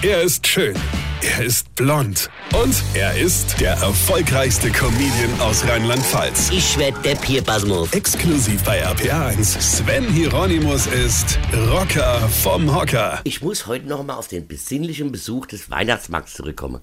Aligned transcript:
Er 0.00 0.22
ist 0.22 0.46
schön. 0.46 0.76
Er 1.22 1.44
ist 1.44 1.74
blond. 1.74 2.30
Und 2.54 2.84
er 2.94 3.18
ist 3.18 3.60
der 3.60 3.72
erfolgreichste 3.72 4.70
Comedian 4.70 5.40
aus 5.40 5.66
Rheinland-Pfalz. 5.66 6.50
Ich 6.52 6.78
werd 6.78 7.04
der 7.04 7.16
Pierpasmus. 7.16 7.92
Exklusiv 7.92 8.62
bei 8.62 8.86
RPA1. 8.86 9.60
Sven 9.60 10.08
Hieronymus 10.08 10.86
ist 10.86 11.36
Rocker 11.72 12.20
vom 12.28 12.72
Hocker. 12.72 13.20
Ich 13.24 13.42
muss 13.42 13.66
heute 13.66 13.88
noch 13.88 14.04
mal 14.04 14.14
auf 14.14 14.28
den 14.28 14.46
besinnlichen 14.46 15.10
Besuch 15.10 15.46
des 15.46 15.68
Weihnachtsmarkts 15.68 16.34
zurückkommen. 16.34 16.80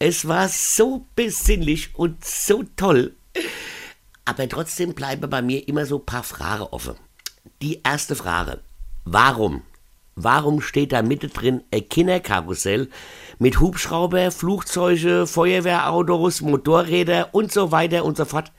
Es 0.00 0.26
war 0.26 0.48
so 0.48 1.06
besinnlich 1.14 1.90
und 1.94 2.24
so 2.24 2.64
toll. 2.74 3.14
Aber 4.24 4.48
trotzdem 4.48 4.94
bleiben 4.94 5.30
bei 5.30 5.40
mir 5.40 5.68
immer 5.68 5.86
so 5.86 5.98
ein 5.98 6.06
paar 6.06 6.24
Fragen 6.24 6.64
offen. 6.64 6.96
Die 7.62 7.80
erste 7.84 8.16
Frage. 8.16 8.58
Warum? 9.04 9.62
Warum 10.22 10.60
steht 10.60 10.92
da 10.92 11.00
mitte 11.02 11.28
drin 11.28 11.62
ein 11.72 11.88
Kinderkarussell 11.88 12.90
mit 13.38 13.58
Hubschrauber, 13.58 14.30
Flugzeuge, 14.30 15.26
Feuerwehrautos, 15.26 16.42
Motorräder 16.42 17.34
und 17.34 17.50
so 17.50 17.72
weiter 17.72 18.04
und 18.04 18.18
so 18.18 18.26
fort? 18.26 18.52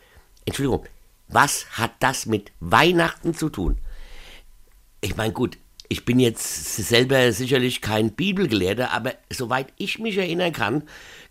Entschuldigung, 0.45 0.85
was 1.27 1.67
hat 1.77 1.91
das 1.99 2.25
mit 2.25 2.51
Weihnachten 2.59 3.35
zu 3.35 3.49
tun? 3.49 3.77
Ich 5.01 5.15
meine, 5.15 5.33
gut, 5.33 5.59
ich 5.87 6.03
bin 6.03 6.19
jetzt 6.19 6.77
selber 6.77 7.31
sicherlich 7.31 7.81
kein 7.81 8.13
Bibelgelehrter, 8.13 8.91
aber 8.91 9.13
soweit 9.29 9.67
ich 9.77 9.99
mich 9.99 10.17
erinnern 10.17 10.53
kann, 10.53 10.83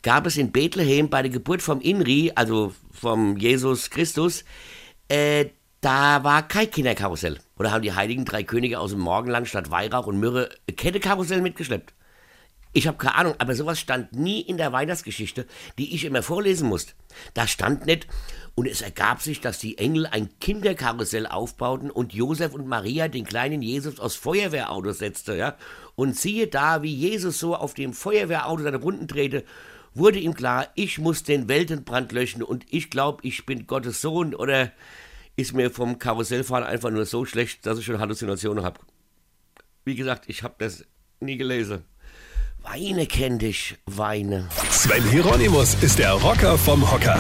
gab 0.02 0.26
es 0.26 0.36
in 0.36 0.52
Bethlehem 0.52 1.08
bei 1.08 1.22
der 1.22 1.30
Geburt 1.30 1.60
vom 1.60 1.80
Inri, 1.80 2.30
also 2.36 2.72
vom 2.92 3.36
Jesus 3.36 3.90
Christus, 3.90 4.44
äh, 5.08 5.46
da 5.80 6.24
war 6.24 6.46
kein 6.46 6.70
Kinderkarussell. 6.70 7.38
Oder 7.58 7.72
haben 7.72 7.82
die 7.82 7.92
heiligen 7.92 8.24
drei 8.24 8.42
Könige 8.42 8.78
aus 8.78 8.90
dem 8.90 9.00
Morgenland 9.00 9.48
statt 9.48 9.70
Weihrauch 9.70 10.06
und 10.06 10.18
Myrrhe 10.20 10.50
Kettekarussell 10.76 11.40
mitgeschleppt? 11.40 11.94
Ich 12.72 12.86
habe 12.86 12.98
keine 12.98 13.16
Ahnung, 13.16 13.34
aber 13.38 13.56
sowas 13.56 13.80
stand 13.80 14.12
nie 14.12 14.40
in 14.40 14.56
der 14.56 14.72
Weihnachtsgeschichte, 14.72 15.46
die 15.76 15.92
ich 15.92 16.04
immer 16.04 16.22
vorlesen 16.22 16.68
musste. 16.68 16.92
Da 17.34 17.48
stand 17.48 17.86
nicht, 17.86 18.06
und 18.54 18.66
es 18.66 18.80
ergab 18.80 19.22
sich, 19.22 19.40
dass 19.40 19.58
die 19.58 19.78
Engel 19.78 20.06
ein 20.06 20.28
Kinderkarussell 20.38 21.26
aufbauten 21.26 21.90
und 21.90 22.12
Josef 22.12 22.54
und 22.54 22.68
Maria 22.68 23.08
den 23.08 23.24
kleinen 23.24 23.62
Jesus 23.62 23.98
aus 23.98 24.14
Feuerwehrautos 24.14 24.98
setzte, 24.98 25.36
ja. 25.36 25.56
Und 25.96 26.16
siehe 26.16 26.46
da, 26.46 26.82
wie 26.82 26.94
Jesus 26.94 27.40
so 27.40 27.56
auf 27.56 27.74
dem 27.74 27.92
Feuerwehrauto 27.92 28.62
seine 28.62 28.76
Runden 28.76 29.08
drehte, 29.08 29.44
wurde 29.94 30.20
ihm 30.20 30.34
klar, 30.34 30.68
ich 30.76 30.98
muss 30.98 31.24
den 31.24 31.48
Weltenbrand 31.48 32.12
löschen 32.12 32.42
und 32.42 32.64
ich 32.70 32.90
glaube, 32.90 33.26
ich 33.26 33.46
bin 33.46 33.66
Gottes 33.66 34.00
Sohn 34.00 34.34
oder 34.34 34.70
ist 35.40 35.54
mir 35.54 35.70
vom 35.70 35.98
Karussellfahren 35.98 36.64
einfach 36.64 36.90
nur 36.90 37.06
so 37.06 37.24
schlecht, 37.24 37.66
dass 37.66 37.78
ich 37.78 37.84
schon 37.84 37.98
Halluzinationen 37.98 38.64
habe. 38.64 38.80
Wie 39.84 39.94
gesagt, 39.94 40.24
ich 40.28 40.42
habe 40.42 40.54
das 40.58 40.84
nie 41.20 41.36
gelesen. 41.36 41.84
Weine 42.62 43.06
kenn 43.06 43.38
dich, 43.38 43.78
Weine. 43.86 44.46
Sven 44.70 45.02
Hieronymus 45.08 45.74
ist 45.80 45.98
der 45.98 46.12
Rocker 46.12 46.58
vom 46.58 46.90
Hocker. 46.90 47.18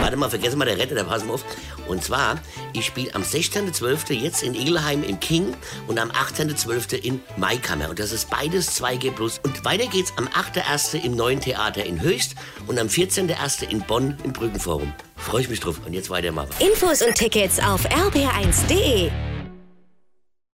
Warte 0.00 0.16
mal, 0.16 0.28
vergessen 0.28 0.58
mal 0.58 0.66
der 0.66 0.76
Retter, 0.76 0.94
der 0.94 1.04
passen 1.04 1.28
wir 1.28 1.34
auf. 1.34 1.44
Und 1.88 2.04
zwar, 2.04 2.38
ich 2.74 2.84
spiele 2.84 3.14
am 3.14 3.22
16.12. 3.22 4.12
jetzt 4.12 4.42
in 4.42 4.54
Igelheim 4.54 5.02
im 5.02 5.18
King 5.18 5.54
und 5.88 5.98
am 5.98 6.10
18.12. 6.10 6.96
in 6.96 7.20
Maikammer. 7.38 7.88
Und 7.88 7.98
das 7.98 8.12
ist 8.12 8.28
beides 8.28 8.78
2G+. 8.78 9.40
Und 9.42 9.64
weiter 9.64 9.86
geht's 9.86 10.12
am 10.18 10.28
8.1. 10.28 11.02
im 11.02 11.16
Neuen 11.16 11.40
Theater 11.40 11.84
in 11.84 12.02
Höchst 12.02 12.34
und 12.66 12.78
am 12.78 12.88
14.1. 12.88 13.68
in 13.70 13.80
Bonn 13.80 14.18
im 14.24 14.34
Brückenforum. 14.34 14.92
Freue 15.22 15.42
ich 15.42 15.48
mich 15.48 15.60
drauf. 15.60 15.80
Und 15.86 15.94
jetzt 15.94 16.10
weitermachen. 16.10 16.50
Infos 16.58 17.00
und 17.00 17.14
Tickets 17.14 17.58
auf 17.60 17.86
rb1.de. 17.86 19.31